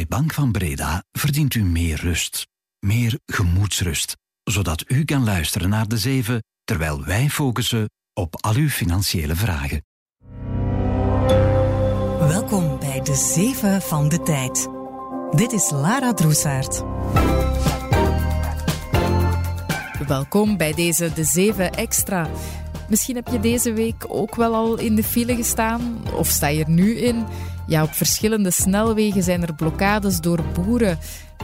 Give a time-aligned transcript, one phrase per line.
[0.00, 2.46] Bij Bank van Breda verdient u meer rust,
[2.78, 8.68] meer gemoedsrust, zodat u kan luisteren naar de zeven terwijl wij focussen op al uw
[8.68, 9.84] financiële vragen.
[12.18, 14.68] Welkom bij de zeven van de tijd.
[15.30, 16.82] Dit is Lara Droesaert.
[20.06, 22.30] Welkom bij deze De Zeven Extra.
[22.88, 26.64] Misschien heb je deze week ook wel al in de file gestaan, of sta je
[26.64, 27.26] er nu in.
[27.70, 30.98] Ja, op verschillende snelwegen zijn er blokkades door boeren.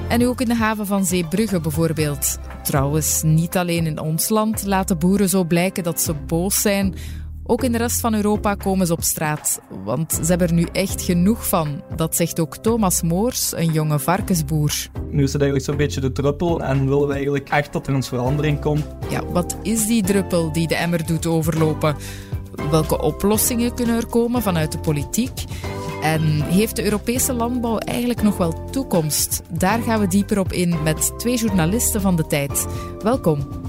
[0.08, 2.38] En ook in de haven van Zeebrugge bijvoorbeeld.
[2.62, 6.94] Trouwens, niet alleen in ons land laten boeren zo blijken dat ze boos zijn.
[7.42, 10.66] Ook in de rest van Europa komen ze op straat, want ze hebben er nu
[10.72, 11.82] echt genoeg van.
[11.96, 14.72] Dat zegt ook Thomas Moors, een jonge varkensboer.
[15.10, 17.94] Nu is het eigenlijk zo'n beetje de druppel en willen we eigenlijk echt dat er
[17.94, 18.84] een verandering komt.
[19.08, 21.96] Ja, wat is die druppel die de emmer doet overlopen?
[22.70, 25.44] Welke oplossingen kunnen er komen vanuit de politiek?
[26.02, 29.42] En heeft de Europese landbouw eigenlijk nog wel toekomst?
[29.50, 32.66] Daar gaan we dieper op in met twee journalisten van de tijd.
[33.02, 33.64] Welkom.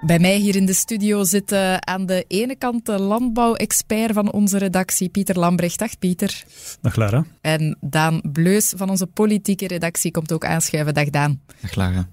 [0.00, 4.32] Bij mij hier in de studio zit uh, aan de ene kant de landbouwexpert van
[4.32, 5.78] onze redactie, Pieter Lambrecht.
[5.78, 6.44] Dag Pieter.
[6.80, 7.24] Dag Lara.
[7.40, 10.94] En Daan Bleus van onze politieke redactie komt ook aanschuiven.
[10.94, 11.40] Dag Daan.
[11.60, 12.08] Dag Lara.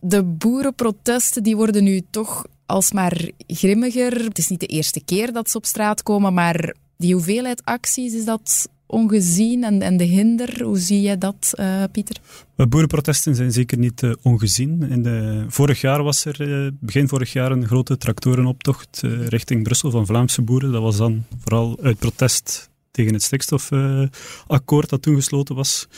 [0.00, 4.24] De boerenprotesten die worden nu toch alsmaar grimmiger.
[4.24, 8.14] Het is niet de eerste keer dat ze op straat komen, maar die hoeveelheid acties,
[8.14, 10.62] is dat ongezien en, en de hinder?
[10.62, 12.16] Hoe zie jij dat, uh, Pieter?
[12.56, 14.82] Boerenprotesten zijn zeker niet uh, ongezien.
[14.90, 19.90] In de, vorig jaar was er, uh, begin vorig jaar, een grote tractorenoptocht richting Brussel
[19.90, 20.72] van Vlaamse boeren.
[20.72, 25.88] Dat was dan vooral uit protest tegen het stikstofakkoord dat toen gesloten was.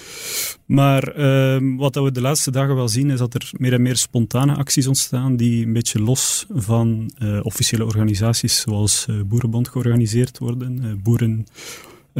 [0.67, 3.97] Maar uh, wat we de laatste dagen wel zien, is dat er meer en meer
[3.97, 10.39] spontane acties ontstaan die een beetje los van uh, officiële organisaties zoals uh, Boerenbond georganiseerd
[10.39, 11.01] worden.
[11.03, 11.45] boeren uh,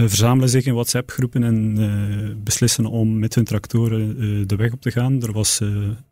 [0.05, 4.81] verzamelen zich in WhatsApp-groepen en uh, beslissen om met hun tractoren uh, de weg op
[4.81, 5.23] te gaan.
[5.23, 5.61] Er was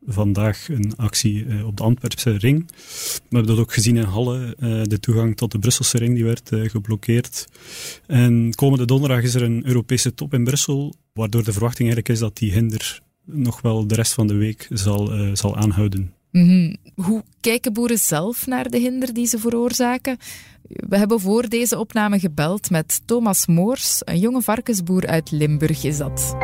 [0.07, 2.71] vandaag een actie op de Antwerpse ring.
[3.29, 4.57] We hebben dat ook gezien in Halle.
[4.89, 7.47] de toegang tot de Brusselse ring die werd geblokkeerd.
[8.07, 12.19] En komende donderdag is er een Europese top in Brussel, waardoor de verwachting eigenlijk is
[12.19, 16.13] dat die hinder nog wel de rest van de week zal, zal aanhouden.
[16.31, 16.77] -hmm.
[16.95, 20.19] Hoe kijken boeren zelf naar de hinder die ze veroorzaken?
[20.69, 25.99] We hebben voor deze opname gebeld met Thomas Moors, een jonge varkensboer uit Limburg is
[25.99, 26.37] dat.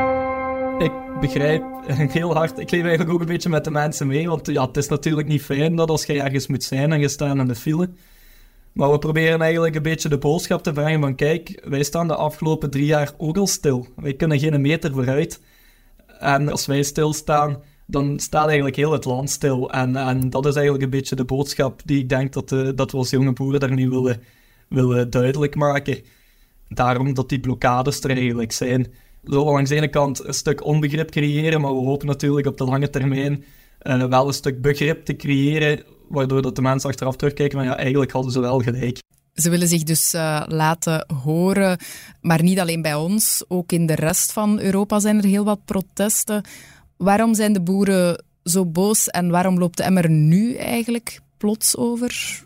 [0.78, 4.46] Ik begrijp heel hard, ik leef eigenlijk ook een beetje met de mensen mee, want
[4.46, 7.36] ja, het is natuurlijk niet fijn dat als je ergens moet zijn en je staat
[7.36, 7.90] in de file.
[8.72, 12.14] Maar we proberen eigenlijk een beetje de boodschap te brengen van kijk, wij staan de
[12.14, 13.86] afgelopen drie jaar ook al stil.
[13.96, 15.40] Wij kunnen geen meter vooruit.
[16.18, 19.70] En als wij stilstaan, dan staat eigenlijk heel het land stil.
[19.70, 22.90] En, en dat is eigenlijk een beetje de boodschap die ik denk dat, uh, dat
[22.90, 24.22] we als jonge boeren daar nu willen,
[24.68, 25.98] willen duidelijk maken.
[26.68, 28.92] Daarom dat die blokkades er eigenlijk zijn.
[29.24, 32.64] Zo langs de ene kant een stuk onbegrip creëren, maar we hopen natuurlijk op de
[32.64, 33.44] lange termijn
[33.82, 37.76] uh, wel een stuk begrip te creëren, waardoor dat de mensen achteraf terugkijken van ja,
[37.76, 38.98] eigenlijk hadden ze wel gelijk.
[39.34, 41.78] Ze willen zich dus uh, laten horen,
[42.20, 45.64] maar niet alleen bij ons, ook in de rest van Europa zijn er heel wat
[45.64, 46.42] protesten.
[47.02, 52.40] Waarom zijn de boeren zo boos en waarom loopt de emmer nu eigenlijk plots over?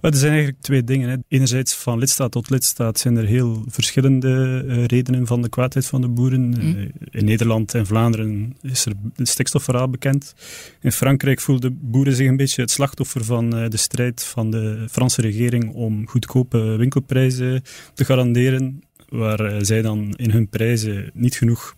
[0.00, 1.08] er zijn eigenlijk twee dingen.
[1.08, 1.16] Hè.
[1.28, 6.00] Enerzijds van lidstaat tot lidstaat zijn er heel verschillende uh, redenen van de kwaadheid van
[6.00, 6.40] de boeren.
[6.40, 6.54] Mm.
[6.60, 10.34] Uh, in Nederland en Vlaanderen is er het stikstofverhaal bekend.
[10.80, 14.86] In Frankrijk voelden boeren zich een beetje het slachtoffer van uh, de strijd van de
[14.90, 17.62] Franse regering om goedkope winkelprijzen
[17.94, 21.76] te garanderen, waar zij dan in hun prijzen niet genoeg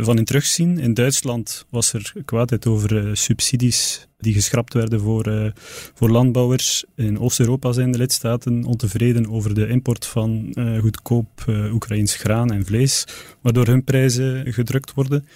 [0.00, 0.78] van in terugzien.
[0.78, 5.50] In Duitsland was er kwaadheid over uh, subsidies die geschrapt werden voor, uh,
[5.94, 6.84] voor landbouwers.
[6.96, 11.28] In Oost-Europa zijn de lidstaten ontevreden over de import van goedkoop
[11.72, 13.04] Oekraïns graan en vlees,
[13.40, 15.26] waardoor hun prijzen gedrukt worden.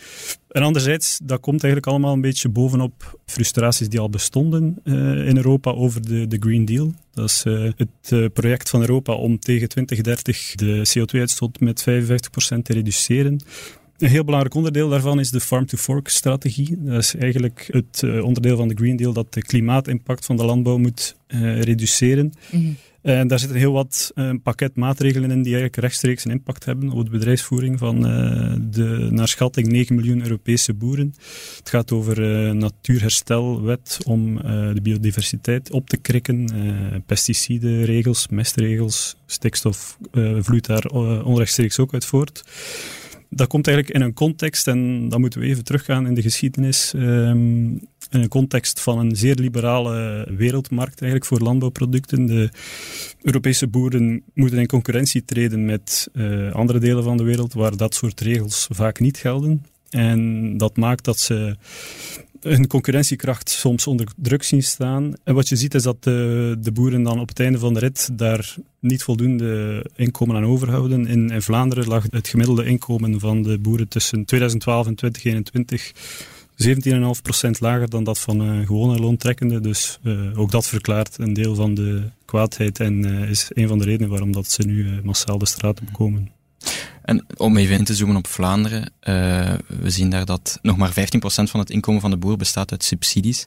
[0.48, 4.80] En anderzijds, dat komt eigenlijk allemaal een beetje bovenop frustraties die al bestonden
[5.26, 6.94] in Europa over de, de Green Deal.
[7.12, 7.44] Dat is
[7.76, 13.40] het project van Europa om tegen 2030 de CO2-uitstoot met 55% te reduceren.
[14.04, 16.76] Een heel belangrijk onderdeel daarvan is de Farm-to-Fork-strategie.
[16.78, 20.44] Dat is eigenlijk het uh, onderdeel van de Green Deal dat de klimaatimpact van de
[20.44, 22.32] landbouw moet uh, reduceren.
[22.50, 22.76] Mm -hmm.
[23.02, 26.90] En daar zitten heel wat uh, pakket maatregelen in die eigenlijk rechtstreeks een impact hebben
[26.90, 28.00] op de bedrijfsvoering van
[28.70, 31.14] de naar schatting 9 miljoen Europese boeren.
[31.58, 32.20] Het gaat over
[32.54, 34.36] natuurherstelwet om
[34.74, 36.48] de biodiversiteit op te krikken,
[37.06, 39.98] pesticidenregels, mestregels, stikstof
[40.38, 40.86] vloeit daar
[41.24, 42.42] onrechtstreeks ook uit voort
[43.34, 46.92] dat komt eigenlijk in een context, en dan moeten we even teruggaan in de geschiedenis.
[46.96, 52.26] Um, in een context van een zeer liberale wereldmarkt eigenlijk voor landbouwproducten.
[52.26, 52.50] De
[53.22, 57.94] Europese boeren moeten in concurrentie treden met uh, andere delen van de wereld waar dat
[57.94, 59.66] soort regels vaak niet gelden.
[59.90, 61.56] En dat maakt dat ze
[62.44, 65.14] hun concurrentiekracht soms onder druk zien staan.
[65.24, 67.80] En wat je ziet is dat de, de boeren dan op het einde van de
[67.80, 71.06] rit daar niet voldoende inkomen aan overhouden.
[71.06, 75.92] In, Vlaanderen lag het gemiddelde inkomen van de boeren tussen 2012 en 2021
[77.48, 79.60] 17,5% lager dan dat van gewone loontrekkende.
[79.60, 83.78] Dus uh, ook dat verklaart een deel van de kwaadheid en uh, is een van
[83.78, 86.30] de redenen waarom dat ze nu massaal de straat op komen.
[87.04, 88.92] En om even in te zoomen op Vlaanderen,
[89.66, 92.84] we zien daar dat nog maar 15% van het inkomen van de boer bestaat uit
[92.84, 93.46] subsidies.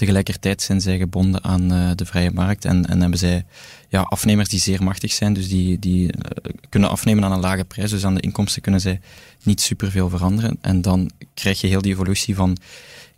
[0.00, 3.44] Tegelijkertijd zijn zij gebonden aan uh, de vrije markt en, en hebben zij
[3.88, 7.64] ja, afnemers die zeer machtig zijn, dus die, die uh, kunnen afnemen aan een lage
[7.64, 7.90] prijs.
[7.90, 9.00] Dus aan de inkomsten kunnen zij
[9.42, 10.58] niet superveel veranderen.
[10.60, 12.56] En dan krijg je heel die evolutie van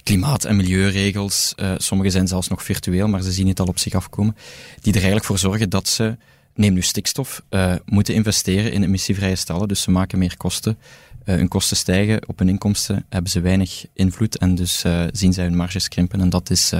[0.02, 1.54] klimaat- en milieuregels.
[1.76, 4.36] Sommige zijn zelfs nog virtueel, maar ze zien het al op zich afkomen.
[4.80, 6.16] Die er eigenlijk voor zorgen dat ze,
[6.54, 7.42] neem nu stikstof,
[7.84, 9.68] moeten investeren in emissievrije stallen.
[9.68, 10.78] Dus ze maken meer kosten
[11.24, 15.32] uh, hun kosten stijgen, op hun inkomsten hebben ze weinig invloed en dus uh, zien
[15.32, 16.20] zij hun marges krimpen.
[16.20, 16.72] En dat is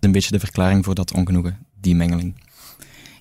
[0.00, 2.34] een beetje de verklaring voor dat ongenoegen, die mengeling.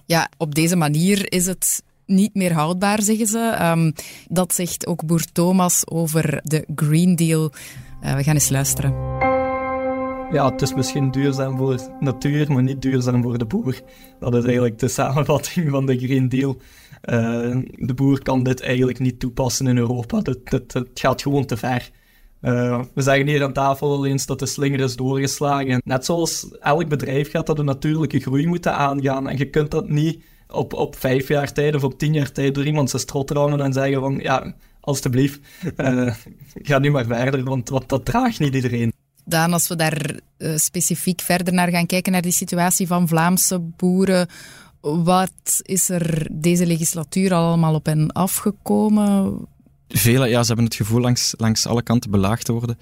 [0.05, 3.57] Ja, op deze manier is het niet meer houdbaar, zeggen ze.
[3.61, 3.93] Um,
[4.27, 7.51] dat zegt ook boer Thomas over de Green Deal.
[8.01, 9.32] we gaan eens luisteren.
[10.31, 13.81] Ja, het is misschien duurzaam voor natuur, maar niet duurzaam voor de boer.
[14.19, 16.57] Dat is eigenlijk de samenvatting van de Green Deal.
[17.09, 20.21] Uh, de boer kan dit eigenlijk niet toepassen in Europa.
[20.43, 21.89] Het, gaat gewoon te ver.
[22.41, 25.81] Uh, we zeggen hier aan tafel al eens dat de slinger is doorgeslagen.
[25.85, 29.29] Net zoals elk bedrijf gaat dat een natuurlijke groei moeten aangaan.
[29.29, 32.55] En je kunt dat niet op, op vijf jaar tijd of op tien jaar tijd
[32.55, 35.39] door iemand zijn strot rammen en zeggen van ja, alstublieft,
[35.77, 36.13] uh,
[36.53, 38.92] ga nu maar verder, want, want dat draagt niet iedereen.
[39.25, 43.59] Dan, als we daar uh, specifiek verder naar gaan kijken, naar die situatie van Vlaamse
[43.59, 44.27] boeren,
[44.81, 49.37] wat is er deze legislatuur allemaal op hen afgekomen?
[49.87, 52.77] Vele, ja, ze hebben het gevoel langs, langs alle kanten belaagd te worden.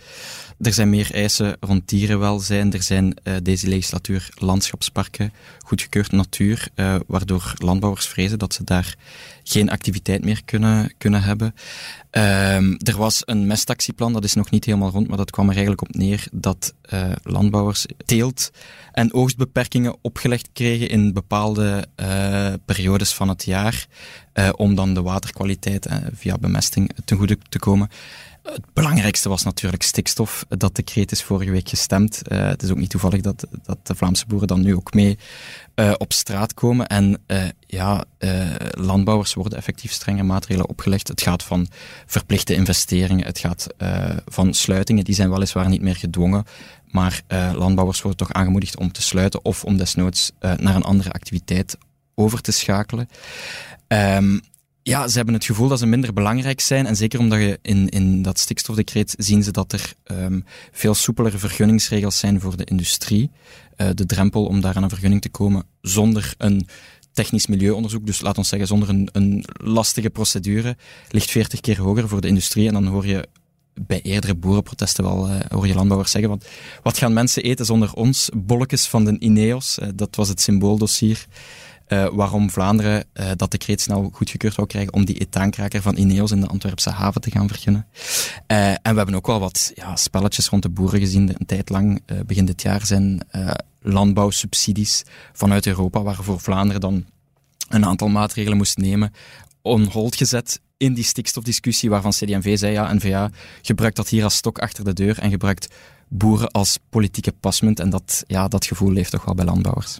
[0.62, 2.74] Er zijn meer eisen rond dierenwelzijn.
[2.74, 8.96] Er zijn uh, deze legislatuur landschapsparken, goedgekeurd natuur, uh, waardoor landbouwers vrezen dat ze daar
[9.44, 11.56] geen activiteit meer kunnen, kunnen hebben.
[12.12, 15.52] Um, er was een mestactieplan, dat is nog niet helemaal rond, maar dat kwam er
[15.52, 18.52] eigenlijk op neer dat uh, landbouwers teelt-
[18.92, 21.88] en oogstbeperkingen opgelegd kregen in bepaalde
[22.66, 23.88] periodes van het jaar,
[24.56, 27.90] om dan de waterkwaliteit via bemesting ten goede te komen.
[28.44, 30.46] Het belangrijkste was natuurlijk stikstof.
[30.48, 32.22] Dat decreet is vorige week gestemd.
[32.28, 35.18] Uh, het is ook niet toevallig dat, dat de Vlaamse boeren dan nu ook mee
[35.76, 36.88] uh, op straat komen.
[36.88, 38.04] En uh, ja,
[38.72, 41.08] landbouwers worden effectief strenge maatregelen opgelegd.
[41.08, 41.68] Het gaat van
[42.06, 43.68] verplichte investeringen, het gaat
[44.26, 45.04] van sluitingen.
[45.04, 46.44] Die zijn weliswaar niet meer gedwongen.
[46.88, 47.22] Maar
[47.54, 51.78] landbouwers worden toch aangemoedigd om te sluiten of om desnoods naar een andere activiteit
[52.16, 53.10] over te schakelen.
[53.88, 54.42] Um,
[54.83, 56.86] ja, ze hebben het gevoel dat ze minder belangrijk zijn.
[56.86, 61.38] En zeker omdat je in, in dat stikstofdecreet zien ze dat er um, veel soepelere
[61.38, 63.31] vergunningsregels zijn voor de industrie.
[63.78, 66.68] Uh, de drempel om daar aan een vergunning te komen zonder een
[67.12, 70.78] technisch milieuonderzoek, dus laat ons zeggen zonder een, een lastige procedure,
[71.10, 72.68] ligt 40 keer hoger voor de industrie.
[72.68, 73.28] En dan hoor je
[73.74, 76.30] bij eerdere boerenprotesten wel uh, hoor je landbouwers zeggen.
[76.30, 76.45] Want
[76.83, 78.30] wat gaan mensen eten zonder ons?
[78.36, 81.25] Bolletjes van de Ineos, uh, dat was het symbooldossier.
[81.94, 86.32] Uh, waarom Vlaanderen uh, dat decreet snel goedgekeurd wou krijgen om die etaankraker van Ineos
[86.32, 87.88] in de Antwerpse haven te gaan vergunnen.
[88.48, 91.30] Uh, en we hebben ook wel wat ja, spelletjes rond de boeren gezien.
[91.30, 93.21] Een tijd lang, begin dit jaar, zijn
[93.81, 97.06] landbouwsubsidies vanuit Europa, waarvoor Vlaanderen dan
[97.69, 99.14] een aantal maatregelen moest nemen,
[99.62, 103.30] on hold gezet in die stikstofdiscussie, waarvan CD&V zei, ja, N-VA
[103.62, 105.68] gebruikt dat hier als stok achter de deur en gebruikt
[106.07, 107.80] boeren als politieke pasmunt.
[107.80, 110.00] En dat, ja, dat gevoel leeft toch wel bij landbouwers.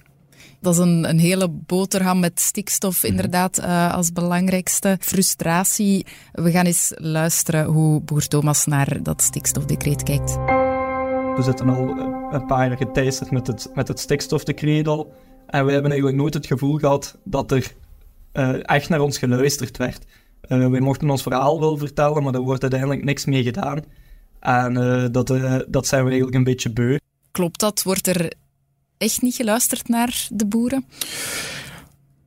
[0.62, 3.12] Dat is een, een hele boterham met stikstof, mhm.
[3.12, 6.06] inderdaad, uh, als belangrijkste frustratie.
[6.32, 10.36] We gaan eens luisteren hoe boer Thomas naar dat stikstofdecreet kijkt.
[11.36, 11.90] We zitten al
[12.32, 15.14] een paar jaar geteisterd met het, met het stikstofdecreet al.
[15.48, 17.74] En we hebben eigenlijk nooit het gevoel gehad dat er
[18.34, 20.06] uh, echt naar ons geluisterd werd.
[20.48, 23.84] Uh, wij mochten ons verhaal wel vertellen, maar er wordt uiteindelijk niks mee gedaan.
[24.40, 25.28] En uh, dat,
[25.68, 26.98] dat zijn we eigenlijk een beetje beu.
[27.32, 27.84] Klopt dat?
[27.84, 28.32] Wordt er
[29.02, 30.86] echt niet geluisterd naar de boeren?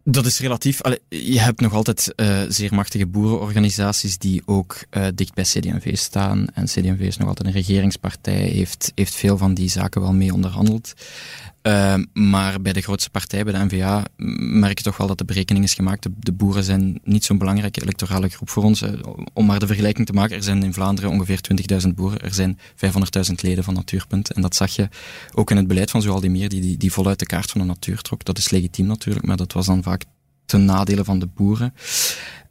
[0.04, 0.81] Dat is relatief.
[1.09, 6.47] Je hebt nog altijd uh, zeer machtige boerenorganisaties die ook uh, dicht bij CD&V staan.
[6.54, 10.33] En CD&V is nog altijd een regeringspartij, heeft, heeft veel van die zaken wel mee
[10.33, 10.93] onderhandeld.
[11.64, 15.25] Ehm, maar bij de grootste partij, bij de NVA, merk je toch wel dat de
[15.25, 16.09] berekening is gemaakt.
[16.18, 18.85] De, boeren zijn niet zo'n belangrijke electorale groep voor ons.
[19.33, 21.40] om maar de vergelijking te maken, er zijn in Vlaanderen ongeveer
[21.83, 22.21] 20.000 boeren.
[22.21, 24.33] Er zijn 500.000 leden van Natuurpunt.
[24.33, 24.88] En dat zag je
[25.35, 28.00] ook in het beleid van Zoal die, die, die voluit de kaart van de natuur
[28.00, 28.25] trok.
[28.25, 30.04] Dat is legitiem natuurlijk, maar dat was dan vaak
[30.47, 31.75] ten nadele van de boeren.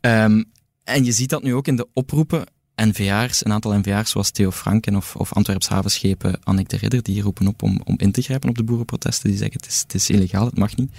[0.01, 0.45] Um,
[0.83, 2.45] en je ziet dat nu ook in de oproepen.
[2.75, 7.21] NVA'ers, een aantal NVA'ers zoals Theo Franken of, of Antwerps havenschepen Annick de Ridder, die
[7.21, 9.29] roepen op om, om in te grijpen op de boerenprotesten.
[9.29, 10.91] Die zeggen het is, het is illegaal, het mag niet.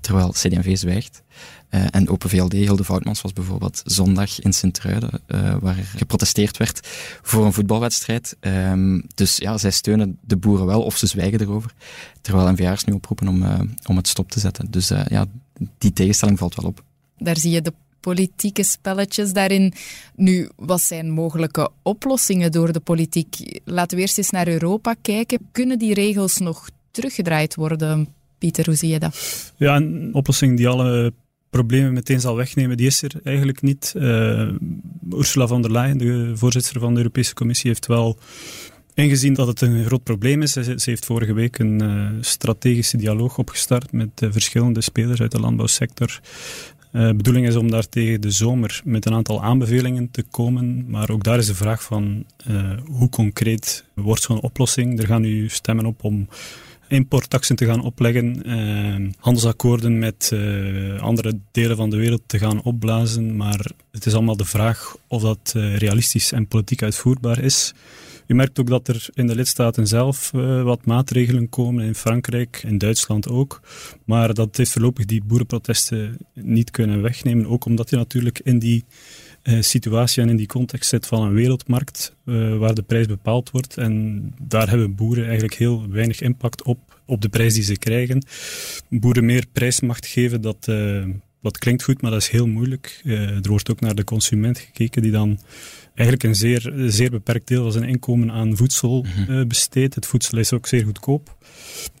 [0.00, 1.22] Terwijl CD&V zwijgt.
[1.70, 6.88] Uh, en Open VLD, Hilde Voutmans, was bijvoorbeeld zondag in Sint-Truiden, uh, waar geprotesteerd werd
[7.22, 8.36] voor een voetbalwedstrijd.
[8.40, 11.74] Um, dus ja, zij steunen de boeren wel, of ze zwijgen erover.
[12.20, 14.70] Terwijl NVA'ers nu oproepen om, uh, om het stop te zetten.
[14.70, 15.26] Dus ja,
[15.78, 16.84] die tegenstelling valt wel op.
[17.18, 19.72] Daar zie je de politieke spelletjes daarin.
[20.14, 23.60] Nu, wat zijn mogelijke oplossingen door de politiek?
[23.64, 25.38] Laten we eerst eens naar Europa kijken.
[25.52, 28.08] Kunnen die regels nog teruggedraaid worden?
[28.38, 29.52] Pieter, hoe zie je dat?
[29.56, 31.12] Ja, een oplossing die alle
[31.50, 33.92] problemen meteen zal wegnemen, die is er eigenlijk niet.
[33.96, 34.52] Uh,
[35.12, 38.18] Ursula von der Leyen, de voorzitter van de Europese Commissie, heeft wel
[38.94, 40.52] ingezien dat het een groot probleem is.
[40.52, 45.40] Ze, heeft vorige week een uh, strategische dialoog opgestart met uh, verschillende spelers uit de
[45.40, 46.20] landbouwsector.
[46.90, 50.84] De uh, bedoeling is om daar tegen de zomer met een aantal aanbevelingen te komen.
[50.88, 54.98] Maar ook daar is de vraag van uh, hoe concreet wordt zo'n oplossing.
[54.98, 56.28] Er gaan nu stemmen op om
[56.88, 60.32] importtaxen te gaan opleggen, uh, handelsakkoorden met
[61.00, 63.36] andere delen van de wereld te gaan opblazen.
[63.36, 67.74] Maar het is allemaal de vraag of dat realistisch en politiek uitvoerbaar is.
[68.30, 72.62] Je merkt ook dat er in de lidstaten zelf uh, wat maatregelen komen, in Frankrijk,
[72.66, 73.60] in Duitsland ook.
[74.04, 77.46] Maar dat heeft voorlopig die boerenprotesten niet kunnen wegnemen.
[77.46, 78.84] Ook omdat je natuurlijk in die
[79.42, 83.50] uh, situatie en in die context zit van een wereldmarkt uh, waar de prijs bepaald
[83.50, 83.76] wordt.
[83.76, 88.24] En daar hebben boeren eigenlijk heel weinig impact op, op de prijs die ze krijgen.
[88.88, 90.68] Boeren meer prijsmacht geven, dat,
[91.42, 93.00] dat klinkt goed, maar dat is heel moeilijk.
[93.04, 95.38] er wordt ook naar de consument gekeken die dan
[95.94, 99.94] eigenlijk een zeer, zeer beperkt deel van zijn inkomen aan voedsel uh, besteedt.
[99.94, 101.36] Het voedsel is ook zeer goedkoop.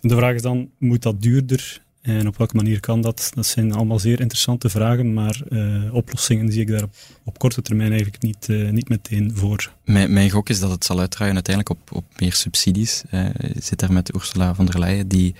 [0.00, 1.82] De vraag is dan, moet dat duurder?
[2.00, 3.30] En op welke manier kan dat?
[3.34, 7.62] Dat zijn allemaal zeer interessante vragen, maar uh, oplossingen zie ik daar op, op, korte
[7.62, 9.72] termijn eigenlijk niet, uh, niet meteen voor.
[9.84, 13.02] Mijn, mijn gok is dat het zal uitdraaien uiteindelijk op, op meer subsidies.
[13.10, 15.34] Uh, je zit daar met Ursula von der Leyen, die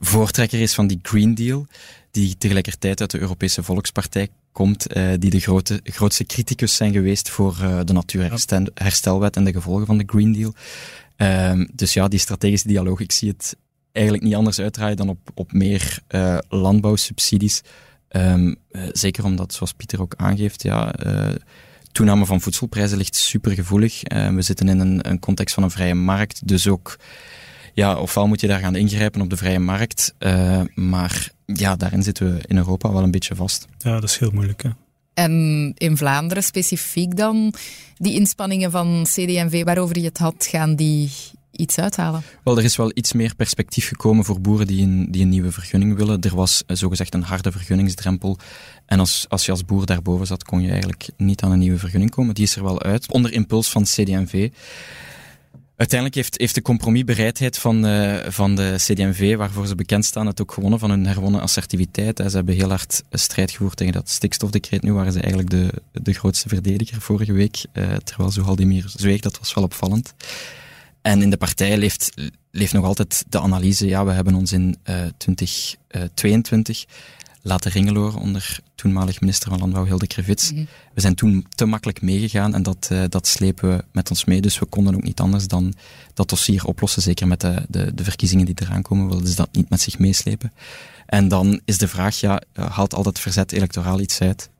[0.00, 1.66] voortrekker is van die Green Deal,
[2.10, 7.30] die tegelijkertijd uit de Europese Volkspartij komt, uh, die de grote, grootste criticus zijn geweest
[7.30, 10.54] voor uh, de natuurherstelwet en de gevolgen van de Green Deal.
[11.16, 13.56] Uh, dus ja, die strategische dialoog, ik zie het
[13.92, 17.62] eigenlijk niet anders uitdraaien dan op, op meer uh, landbouwsubsidies.
[18.16, 18.56] Um,
[18.92, 20.94] zeker omdat, zoals Pieter ook aangeeft, ja,
[21.92, 24.02] toename van voedselprijzen ligt super gevoelig.
[24.08, 26.96] we zitten in een, een context van een vrije markt, dus ook
[27.74, 32.02] ja, ofwel moet je daar gaan ingrijpen op de vrije markt, uh, maar ja, daarin
[32.02, 33.66] zitten we in Europa wel een beetje vast.
[33.78, 34.62] Ja, dat is heel moeilijk.
[34.62, 34.70] Hè?
[35.14, 35.32] En
[35.76, 37.54] in Vlaanderen specifiek dan,
[37.96, 41.10] die inspanningen van CD&V waarover je het had, gaan die
[41.60, 42.22] iets uithalen?
[42.44, 45.52] Wel, er is wel iets meer perspectief gekomen voor boeren die een, die een nieuwe
[45.52, 46.20] vergunning willen.
[46.20, 48.38] Er was uh, zogezegd een harde vergunningsdrempel.
[48.86, 51.78] En als, als je als boer daarboven zat, kon je eigenlijk niet aan een nieuwe
[51.78, 52.34] vergunning komen.
[52.34, 54.50] Die is er wel uit, onder impuls van CD&V.
[55.80, 60.40] Uiteindelijk heeft, heeft de compromisbereidheid van, uh, van de CD&V, waarvoor ze bekend staan, het
[60.40, 62.18] ook gewonnen van hun herwonnen assertiviteit.
[62.18, 64.82] Ze hebben heel hard strijd gevoerd tegen dat stikstofdecreet.
[64.82, 69.20] Nu waren ze eigenlijk de, de grootste verdediger vorige week, uh, terwijl Zohaldemir zweeg.
[69.20, 70.14] Dat was wel opvallend.
[71.02, 72.12] En in de partij leeft,
[72.50, 76.84] leeft nog altijd de analyse, ja, we hebben ons in uh, 2022
[77.42, 80.52] laten ringeloren onder toenmalig minister van Landbouw Hilde Krevits.
[80.52, 80.64] Mhm.
[80.94, 84.40] We zijn toen te makkelijk meegegaan en dat, uh, dat slepen we met ons mee.
[84.40, 85.74] Dus we konden ook niet anders dan
[86.14, 87.02] dat dossier oplossen.
[87.02, 89.98] Zeker met de, de, de verkiezingen die eraan komen, wilden ze dat niet met zich
[89.98, 90.52] meeslepen.
[91.06, 94.50] En dan is de vraag, ja, eh, haalt al dat verzet electoraal iets uit?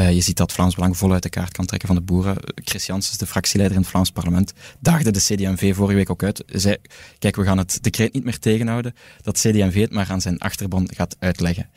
[0.00, 2.36] Uh, je ziet dat Vlaams Belang voluit de kaart kan trekken van de boeren.
[2.54, 6.44] Chris Janssens, de fractieleider in het Vlaams parlement, daagde de CD&V vorige week ook uit.
[6.46, 6.76] Zei,
[7.18, 10.88] kijk, we gaan het decreet niet meer tegenhouden, dat CD&V het maar aan zijn achterban
[10.94, 11.68] gaat uitleggen.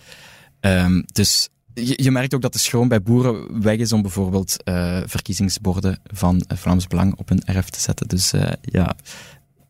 [0.59, 4.55] Um, dus je, je, merkt ook dat de schroom bij boeren weg is om bijvoorbeeld
[4.65, 8.07] uh, verkiezingsborden van Vlaams Belang op hun erf te zetten.
[8.07, 8.95] Dus ja,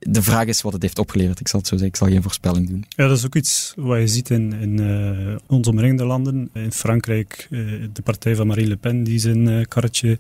[0.10, 1.40] de vraag is wat het heeft opgeleverd.
[1.40, 2.86] Ik zal het zo zeggen, ik zal geen voorspelling doen.
[2.90, 6.50] Ja, dat is ook iets wat je ziet in, in uh, onze omringende landen.
[6.54, 7.48] In Frankrijk,
[7.94, 10.20] de partij van Marine Le Pen, die zijn karretje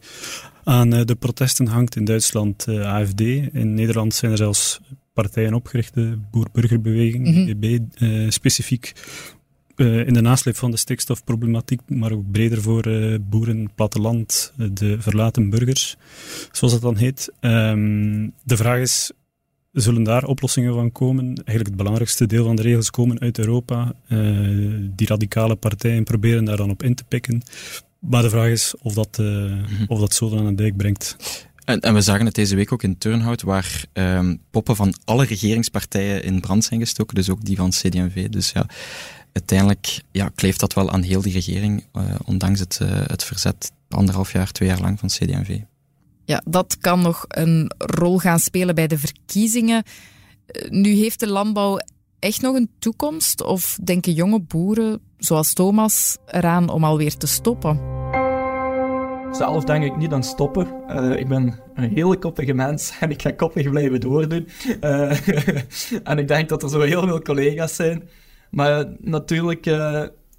[0.63, 1.95] aan de protesten hangt.
[1.95, 3.21] In Duitsland AFD.
[3.51, 4.79] In Nederland zijn er zelfs
[5.13, 8.31] partijen opgericht, de Boer-Burgerbeweging, mm -hmm.
[8.31, 8.93] specifiek
[9.75, 14.67] uh, in de nasleep van de stikstofproblematiek, maar ook breder voor uh, boeren, platteland, uh,
[14.73, 15.97] de verlaten burgers,
[16.51, 17.31] zoals dat dan heet.
[17.41, 19.11] Um, de vraag is,
[19.73, 21.25] zullen daar oplossingen van komen.
[21.25, 23.93] Eigenlijk het belangrijkste deel van de regels komen uit Europa.
[24.07, 27.41] Uh, die radicale partijen proberen daar dan op in te pikken.
[27.99, 29.85] Maar de vraag is of dat, mm -hmm.
[29.87, 31.15] of dat zo aan de dijk brengt.
[31.65, 35.25] En, en, we zagen het deze week ook in Turnhout, waar um, poppen van alle
[35.25, 38.29] regeringspartijen in brand zijn gestoken, dus ook die van CD&V.
[38.29, 38.65] Dus ja,
[39.31, 43.71] uiteindelijk ja, kleeft dat wel aan heel die regering, uh, ondanks het, uh, het verzet
[43.89, 45.59] anderhalf jaar, twee jaar lang van CD&V.
[46.25, 49.83] Ja, dat kan nog een rol gaan spelen bij de verkiezingen.
[50.69, 51.79] Nu heeft de landbouw
[52.19, 53.43] echt nog een toekomst?
[53.43, 57.79] Of denken jonge boeren, zoals Thomas, eraan om alweer te stoppen?
[59.31, 60.67] Zelf denk ik niet aan stoppen.
[60.89, 64.47] Uh, ik ben een hele koppige mens en ik ga koppig blijven doordoen.
[64.81, 65.27] Uh,
[66.09, 68.09] en ik denk dat er zo heel veel collega's zijn.
[68.49, 69.65] Maar natuurlijk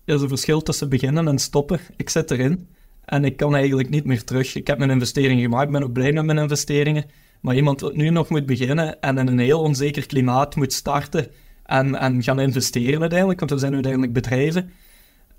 [0.05, 1.81] is er verschil tussen beginnen en stoppen.
[1.97, 2.69] Ik zit erin
[3.05, 4.55] en ik kan eigenlijk niet meer terug.
[4.55, 7.05] Ik heb mijn investeringen gemaakt, ben ook blij met mijn investeringen.
[7.41, 11.27] Maar iemand dat nu nog moet beginnen en in een heel onzeker klimaat moet starten
[11.65, 14.71] en, en gaan investeren uiteindelijk, want we zijn uiteindelijk bedrijven,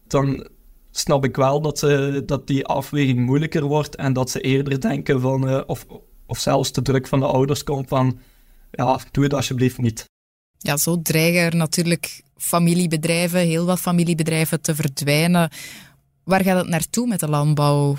[0.07, 0.48] dan
[0.91, 1.62] snap ik wel
[2.25, 5.86] dat, die afweging moeilijker wordt en dat ze eerder denken van, uh, of,
[6.25, 8.19] of zelfs de druk van de ouders komt van,
[8.72, 10.05] ja, doe het alsjeblieft niet.
[10.57, 15.50] Ja, zo dreigen er natuurlijk familiebedrijven, heel wat familiebedrijven te verdwijnen.
[16.25, 17.96] Waar gaat het naartoe met de landbouw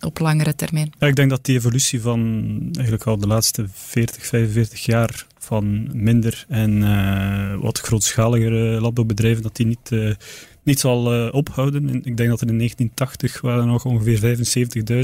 [0.00, 0.92] op langere termijn?
[0.98, 6.44] Ik denk dat die evolutie van eigenlijk al de laatste 40, 45 jaar van minder
[6.48, 10.14] en uh, wat grootschaligere landbouwbedrijven, dat die niet, uh,
[10.62, 11.88] niet zal uh, ophouden.
[12.04, 14.36] Ik denk dat er in 1980 waren nog ongeveer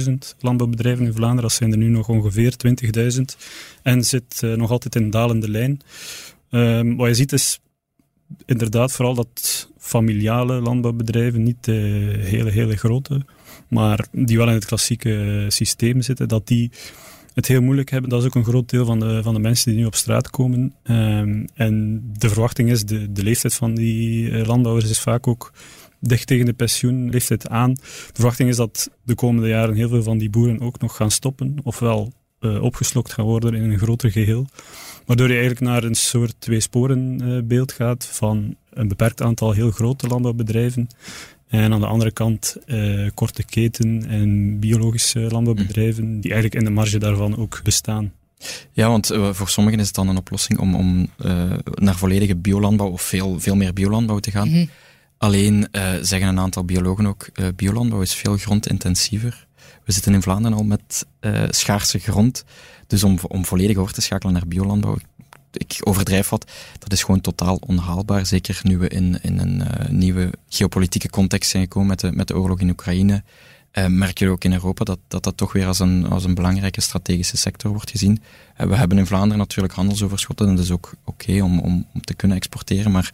[0.05, 1.43] 75.000 landbouwbedrijven in Vlaanderen.
[1.43, 2.55] Dat zijn er nu nog ongeveer
[3.17, 3.21] 20.000
[3.83, 5.81] en zit nog altijd in dalende lijn.
[6.51, 7.61] Ehm, wat je ziet is
[8.47, 11.73] inderdaad vooral dat familiale landbouwbedrijven, niet de
[12.19, 13.21] hele, hele grote,
[13.69, 16.71] maar die wel in het klassieke systeem zitten, dat die
[17.35, 18.11] het heel moeilijk hebben.
[18.11, 20.31] Dat is ook een groot deel van de, van de mensen die nu op straat
[20.31, 20.75] komen.
[20.83, 25.53] Um, en de verwachting is, de, de leeftijd van die uh, landbouwers is vaak ook
[26.01, 27.75] dicht tegen de pensioenleeftijd aan.
[27.75, 27.81] De
[28.13, 31.57] verwachting is dat de komende jaren heel veel van die boeren ook nog gaan stoppen,
[31.63, 32.13] ofwel
[32.61, 34.47] opgeslokt gaan worden in een groter geheel.
[35.07, 40.89] Waardoor je eigenlijk naar een soort twee-sporen-beeld gaat van een beperkt aantal heel grote landbouwbedrijven
[41.49, 46.75] en aan de andere kant uh, korte keten en biologische landbouwbedrijven, die eigenlijk in de
[46.75, 48.13] marge daarvan ook bestaan.
[48.73, 52.37] Ja, want uh, voor sommigen is het dan een oplossing om, om uh, naar volledige
[52.37, 54.49] biolandbouw of veel, veel meer biolandbouw te gaan.
[54.49, 54.69] Mm -hmm.
[55.19, 55.69] Alleen
[56.01, 59.47] zeggen een aantal biologen ook, biolandbouw is veel grondintensiever.
[59.85, 61.07] We zitten in Vlaanderen al met
[61.49, 62.45] schaarse grond.
[62.87, 64.97] Dus om, om volledig over te schakelen naar biolandbouw,
[65.53, 68.27] ik overdrijf wat, dat is gewoon totaal onhaalbaar.
[68.27, 72.29] Zeker nu we in, in een uh, nieuwe geopolitieke context zijn gekomen met de, met
[72.29, 73.23] de oorlog in Oekraïne.
[73.73, 76.35] Uh, merk je ook in Europa dat, dat dat toch weer als een, als een
[76.35, 78.23] belangrijke strategische sector wordt gezien.
[78.61, 82.01] Uh, we hebben in Vlaanderen natuurlijk handelsoverschotten en dat is ook oké om, om, om
[82.01, 82.93] te kunnen exporteren.
[82.93, 83.11] Maar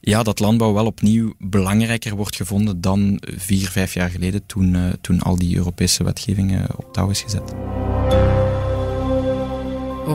[0.00, 5.20] ja, dat landbouw wel opnieuw belangrijker wordt gevonden dan vier, vijf jaar geleden toen, toen
[5.20, 7.54] al die Europese wetgevingen op touw is gezet.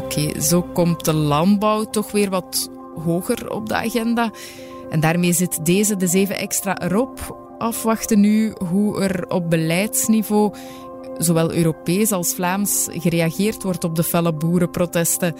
[0.07, 2.69] Oké, okay, zo komt de landbouw toch weer wat
[3.03, 4.31] hoger op de agenda.
[4.89, 7.37] En daarmee zit deze de 7 extra erop.
[7.57, 10.53] Afwachten nu hoe er op beleidsniveau,
[11.17, 15.35] zowel Europees als Vlaams, gereageerd wordt op de felle boerenprotesten.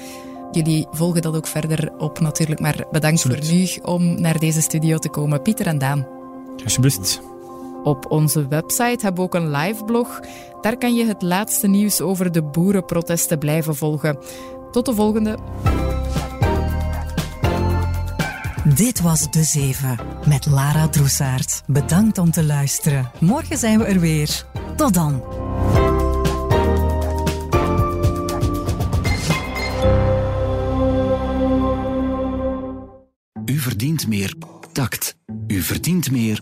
[0.52, 3.46] Jullie volgen dat ook verder op natuurlijk, maar bedankt Absoluut.
[3.46, 5.42] voor nu om naar deze studio te komen.
[5.42, 6.08] Pieter en Daan.
[6.64, 7.22] Alsjeblieft.
[7.84, 10.20] Op onze website hebben we ook een live blog.
[10.62, 14.18] Daar kan je het laatste nieuws over de boerenprotesten blijven volgen.
[14.78, 15.38] Tot de volgende.
[18.76, 21.64] Dit was De Zeven met Lara Droesaert.
[21.68, 23.12] Bedankt om te luisteren.
[23.20, 24.46] Morgen zijn we er weer.
[24.76, 25.24] Tot dan.
[33.46, 34.34] U verdient meer
[34.72, 35.18] tact.
[35.48, 36.42] U verdient meer